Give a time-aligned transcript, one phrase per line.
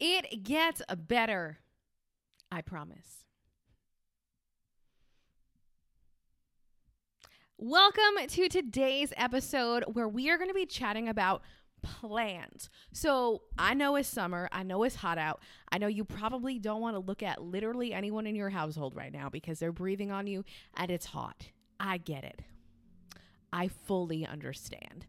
[0.00, 1.58] It gets better.
[2.50, 3.24] I promise.
[7.56, 11.42] Welcome to today's episode where we are going to be chatting about
[11.82, 12.68] plans.
[12.92, 14.48] So, I know it's summer.
[14.50, 15.40] I know it's hot out.
[15.70, 19.12] I know you probably don't want to look at literally anyone in your household right
[19.12, 20.44] now because they're breathing on you
[20.76, 21.50] and it's hot.
[21.78, 22.42] I get it.
[23.52, 25.06] I fully understand.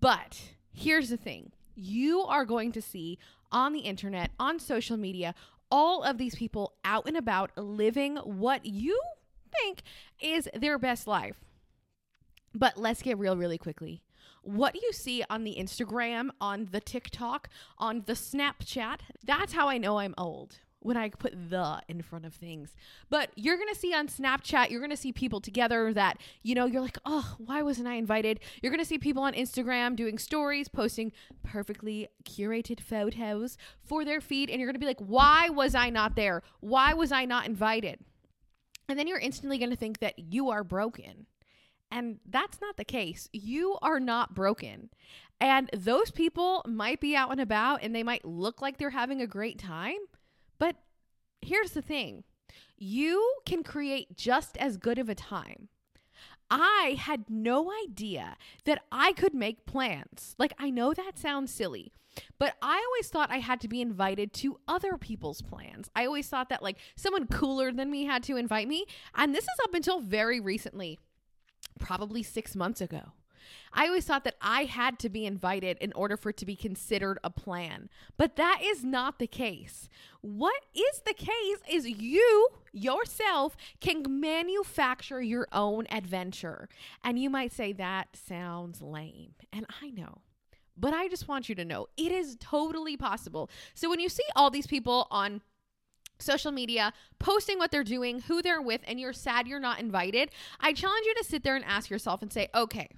[0.00, 0.40] But
[0.70, 3.18] here's the thing you are going to see
[3.52, 5.34] on the internet, on social media,
[5.70, 9.00] all of these people out and about living what you
[9.52, 9.82] think
[10.20, 11.36] is their best life.
[12.54, 14.02] But let's get real, really quickly.
[14.42, 17.48] What you see on the Instagram, on the TikTok,
[17.78, 22.24] on the Snapchat, that's how I know I'm old when I put the in front
[22.24, 22.74] of things.
[23.08, 26.54] But you're going to see on Snapchat, you're going to see people together that, you
[26.54, 28.40] know, you're like, oh, why wasn't I invited?
[28.60, 34.20] You're going to see people on Instagram doing stories, posting perfectly curated photos for their
[34.20, 34.50] feed.
[34.50, 36.42] And you're going to be like, why was I not there?
[36.60, 38.00] Why was I not invited?
[38.88, 41.26] And then you're instantly going to think that you are broken.
[41.90, 43.28] And that's not the case.
[43.32, 44.90] You are not broken.
[45.40, 49.20] And those people might be out and about and they might look like they're having
[49.20, 49.98] a great time
[50.62, 50.76] but
[51.40, 52.22] here's the thing
[52.78, 55.68] you can create just as good of a time.
[56.48, 60.36] I had no idea that I could make plans.
[60.38, 61.92] Like, I know that sounds silly,
[62.38, 65.90] but I always thought I had to be invited to other people's plans.
[65.96, 68.86] I always thought that, like, someone cooler than me had to invite me.
[69.16, 71.00] And this is up until very recently,
[71.80, 73.14] probably six months ago.
[73.72, 76.56] I always thought that I had to be invited in order for it to be
[76.56, 77.88] considered a plan.
[78.16, 79.88] But that is not the case.
[80.20, 86.68] What is the case is you yourself can manufacture your own adventure.
[87.04, 89.34] And you might say that sounds lame.
[89.52, 90.22] And I know.
[90.76, 93.50] But I just want you to know it is totally possible.
[93.74, 95.42] So when you see all these people on
[96.18, 100.30] social media, posting what they're doing, who they're with, and you're sad you're not invited,
[100.60, 102.88] I challenge you to sit there and ask yourself and say, okay,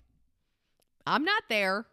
[1.06, 1.86] I'm not there.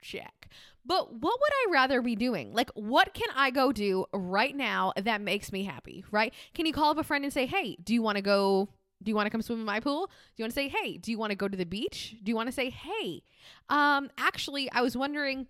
[0.00, 0.48] Check.
[0.86, 2.52] But what would I rather be doing?
[2.52, 6.34] Like, what can I go do right now that makes me happy, right?
[6.52, 8.68] Can you call up a friend and say, hey, do you want to go?
[9.02, 10.06] Do you want to come swim in my pool?
[10.06, 12.16] Do you want to say, hey, do you want to go to the beach?
[12.22, 13.22] Do you want to say, hey,
[13.68, 15.46] um, actually, I was wondering,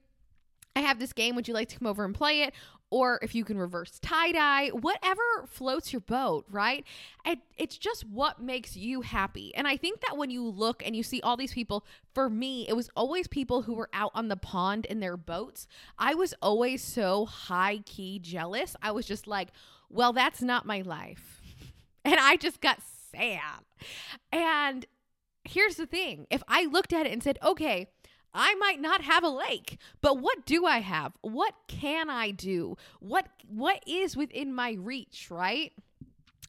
[0.76, 1.36] I have this game.
[1.36, 2.54] Would you like to come over and play it?
[2.90, 6.84] Or if you can reverse tie dye, whatever floats your boat, right?
[7.24, 9.54] It, it's just what makes you happy.
[9.54, 12.66] And I think that when you look and you see all these people, for me,
[12.68, 15.66] it was always people who were out on the pond in their boats.
[15.98, 18.76] I was always so high key jealous.
[18.82, 19.48] I was just like,
[19.88, 21.40] well, that's not my life.
[22.06, 23.64] And I just got sad.
[24.30, 24.84] And
[25.44, 27.88] here's the thing if I looked at it and said, okay,
[28.34, 31.12] I might not have a lake, but what do I have?
[31.22, 32.76] What can I do?
[32.98, 35.72] What what is within my reach, right?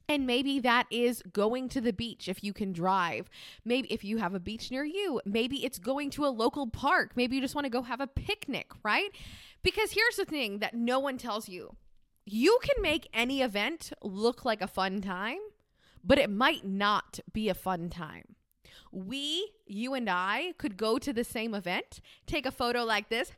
[0.07, 3.29] And maybe that is going to the beach if you can drive.
[3.63, 7.11] Maybe if you have a beach near you, maybe it's going to a local park.
[7.15, 9.09] Maybe you just want to go have a picnic, right?
[9.63, 11.75] Because here's the thing that no one tells you
[12.25, 15.37] you can make any event look like a fun time,
[16.03, 18.35] but it might not be a fun time
[18.91, 23.31] we, you and I, could go to the same event, take a photo like this,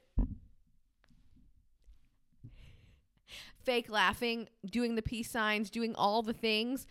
[3.64, 6.88] fake laughing, doing the peace signs, doing all the things,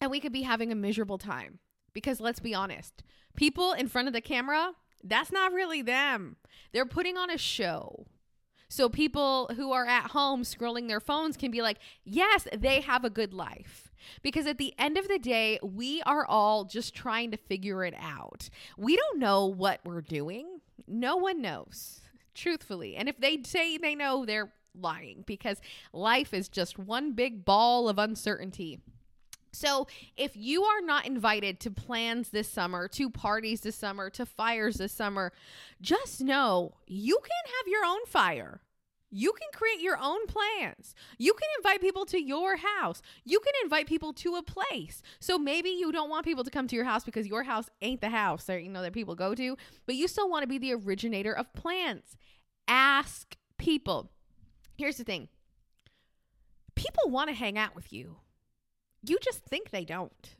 [0.00, 1.58] and we could be having a miserable time.
[1.92, 3.02] Because let's be honest,
[3.36, 4.72] people in front of the camera,
[5.02, 6.36] that's not really them.
[6.72, 8.06] They're putting on a show.
[8.68, 13.04] So people who are at home scrolling their phones can be like, yes, they have
[13.04, 13.89] a good life.
[14.22, 17.94] Because at the end of the day, we are all just trying to figure it
[18.00, 18.48] out.
[18.76, 20.60] We don't know what we're doing.
[20.86, 22.00] No one knows,
[22.34, 22.96] truthfully.
[22.96, 25.60] And if they say they know, they're lying because
[25.92, 28.80] life is just one big ball of uncertainty.
[29.52, 34.24] So, if you are not invited to plans this summer, to parties this summer, to
[34.24, 35.32] fires this summer,
[35.80, 38.60] just know you can have your own fire.
[39.10, 40.94] You can create your own plans.
[41.18, 43.02] You can invite people to your house.
[43.24, 45.02] You can invite people to a place.
[45.18, 48.00] So maybe you don't want people to come to your house because your house ain't
[48.00, 50.58] the house that you know that people go to, but you still want to be
[50.58, 52.16] the originator of plans.
[52.68, 54.12] Ask people.
[54.76, 55.28] Here's the thing.
[56.76, 58.16] People want to hang out with you.
[59.04, 60.36] You just think they don't.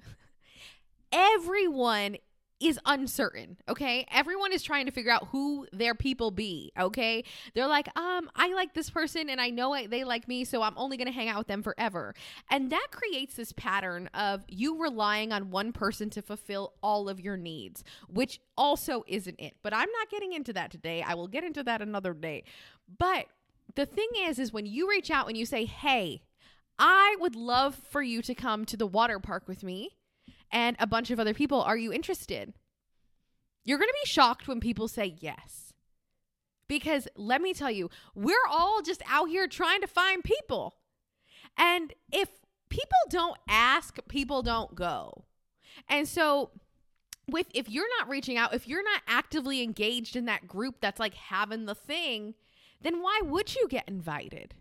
[1.13, 2.17] Everyone
[2.61, 4.07] is uncertain, okay?
[4.13, 7.25] Everyone is trying to figure out who their people be, okay?
[7.55, 10.63] They're like, um, I like this person and I know I, they like me, so
[10.63, 12.15] I'm only to hang out with them forever.
[12.51, 17.19] And that creates this pattern of you relying on one person to fulfill all of
[17.19, 19.55] your needs, which also isn't it.
[19.63, 21.03] But I'm not getting into that today.
[21.03, 22.45] I will get into that another day.
[22.99, 23.27] But
[23.75, 26.23] the thing is, is when you reach out and you say, hey,
[26.79, 29.97] I would love for you to come to the water park with me
[30.53, 31.63] and a bunch of other people.
[31.63, 32.53] Are you interested?
[33.65, 35.73] You're going to be shocked when people say yes.
[36.69, 40.77] Because let me tell you, we're all just out here trying to find people.
[41.57, 42.29] And if
[42.69, 45.25] people don't ask, people don't go.
[45.89, 46.51] And so
[47.29, 51.01] with if you're not reaching out, if you're not actively engaged in that group that's
[51.01, 52.35] like having the thing,
[52.81, 54.55] then why would you get invited?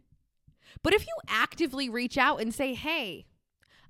[0.84, 3.26] But if you actively reach out and say, "Hey,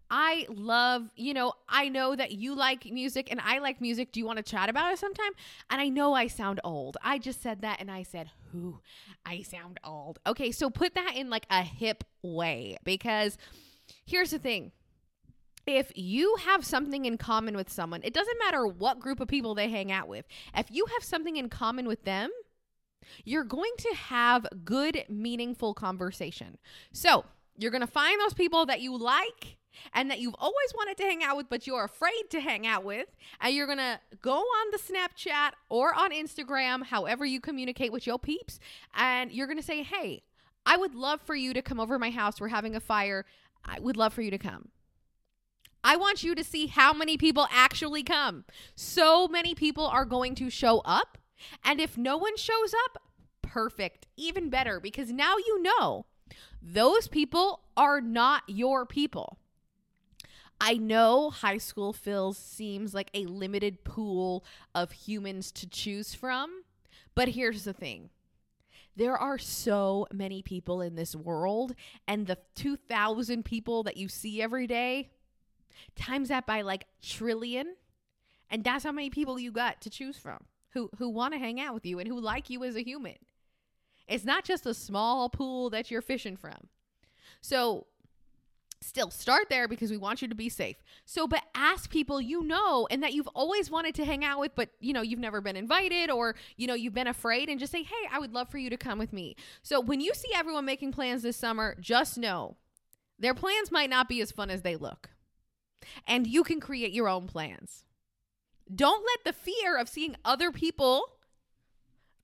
[0.10, 4.12] I love, you know, I know that you like music and I like music.
[4.12, 5.32] Do you want to chat about it sometime?
[5.70, 6.98] And I know I sound old.
[7.04, 8.80] I just said that and I said, who?
[9.26, 10.20] I sound old.
[10.26, 13.38] Okay, so put that in like a hip way because
[14.06, 14.72] here's the thing
[15.68, 19.54] if you have something in common with someone, it doesn't matter what group of people
[19.54, 20.26] they hang out with.
[20.56, 22.32] If you have something in common with them,
[23.24, 26.58] you're going to have good, meaningful conversation.
[26.92, 27.26] So,
[27.58, 29.59] you're going to find those people that you like
[29.94, 32.84] and that you've always wanted to hang out with, but you're afraid to hang out
[32.84, 33.08] with.
[33.42, 38.20] And you're to go on the Snapchat or on Instagram, however you communicate with your
[38.20, 38.60] peeps.
[38.96, 40.24] And you're to say, hey,
[40.66, 42.40] I would love for you to come over my house.
[42.40, 43.26] We're having a fire.
[43.66, 44.70] I would love for you to come.
[45.84, 48.44] I want you to see how many people actually come.
[48.76, 51.18] So many people are going to show up.
[51.64, 53.02] And if no one shows up,
[53.42, 56.06] perfect, even better, because now you know
[56.62, 59.40] those people are not your people.
[60.62, 64.44] I know high school feels seems like a limited pool
[64.76, 66.64] of humans to choose from,
[67.16, 68.10] but here's the thing.
[68.96, 71.74] There are so many people in this world,
[72.08, 75.12] and the 2,000 people that you see every day,
[75.96, 77.76] times that by like trillion,
[78.50, 80.40] and that's how many people you got to choose from
[80.72, 83.16] who who want to hang out with you and who like you as a human.
[84.08, 86.68] It's not just a small pool that you're fishing from.
[87.42, 87.88] So
[88.82, 90.78] still start there because we want you to be safe.
[91.06, 94.56] So but ask people you know and that you've always wanted to hang out with
[94.56, 97.72] but you know you've never been invited or you know you've been afraid and just
[97.72, 100.30] say, "Hey, I would love for you to come with me." So when you see
[100.34, 102.58] everyone making plans this summer, just know
[103.18, 105.10] their plans might not be as fun as they look.
[106.08, 107.84] And you can create your own plans.
[108.74, 111.04] Don't let the fear of seeing other people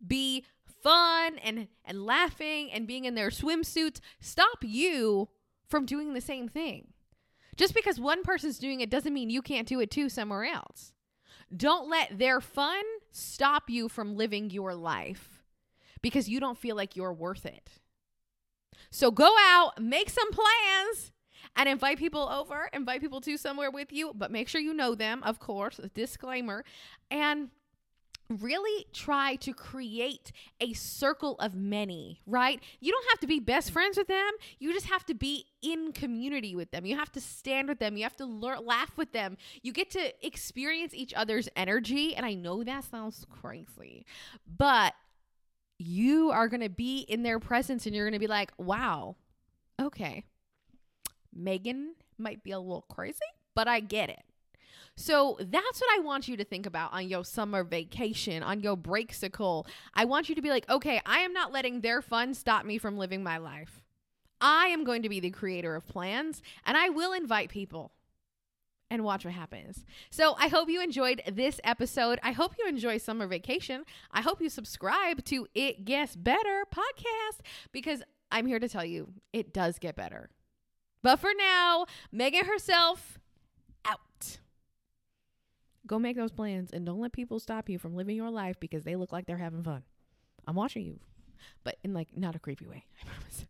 [0.06, 0.46] be
[0.81, 5.30] fun and and laughing and being in their swimsuits stop you
[5.67, 6.94] from doing the same thing.
[7.56, 10.94] Just because one person's doing it doesn't mean you can't do it too somewhere else.
[11.56, 15.44] Don't let their fun stop you from living your life
[16.01, 17.69] because you don't feel like you're worth it.
[18.91, 21.12] So go out, make some plans,
[21.56, 24.95] and invite people over, invite people to somewhere with you, but make sure you know
[24.95, 26.63] them, of course, disclaimer.
[27.09, 27.50] And
[28.30, 32.62] really try to create a circle of many, right?
[32.80, 34.31] You don't have to be best friends with them.
[34.60, 36.86] You just have to be in community with them.
[36.86, 37.98] You have to stand with them.
[37.98, 39.38] You have to learn, laugh with them.
[39.62, 42.16] You get to experience each other's energy.
[42.16, 44.06] And I know that sounds crazy,
[44.57, 44.94] but
[45.77, 49.16] you are going to be in their presence and you're going to be like, wow,
[49.80, 50.24] okay.
[51.33, 53.19] Meagan might be a little crazy,
[53.54, 54.24] but I get it.
[54.95, 58.77] So that's what I want you to think about on your summer vacation, on your
[58.77, 59.68] breaksicle.
[59.94, 62.77] I want you to be like, okay, I am not letting their fun stop me
[62.77, 63.81] from living my life.
[64.39, 67.91] I am going to be the creator of plans and I will invite people
[68.89, 69.84] and watch what happens.
[70.10, 72.20] So I hope you enjoyed this episode.
[72.22, 73.84] I hope you enjoy summer vacation.
[74.12, 77.39] I hope you subscribe to It Gets Better podcast
[77.72, 80.29] because I'm here to tell you it does get better.
[81.01, 83.20] But for now, Meagan herself
[83.86, 84.39] out.
[85.88, 88.84] Go make those plans and don't let people stop you from living your life because
[88.84, 89.84] they look like they're having fun.
[90.48, 91.00] I'm watching you,
[91.63, 92.86] but in like not a creepy way.
[93.01, 93.46] I promise.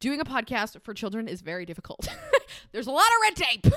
[0.00, 2.08] Doing a podcast for children is very difficult.
[2.72, 3.66] There's a lot of red tape.